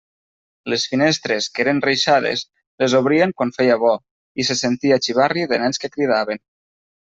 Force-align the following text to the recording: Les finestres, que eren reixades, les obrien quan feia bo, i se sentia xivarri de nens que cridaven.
Les 0.73 0.85
finestres, 0.93 1.49
que 1.57 1.63
eren 1.65 1.81
reixades, 1.87 2.43
les 2.85 2.97
obrien 3.01 3.35
quan 3.41 3.53
feia 3.61 3.77
bo, 3.87 3.95
i 4.45 4.49
se 4.51 4.59
sentia 4.65 5.01
xivarri 5.09 5.49
de 5.55 5.65
nens 5.67 5.85
que 5.85 5.95
cridaven. 5.99 6.47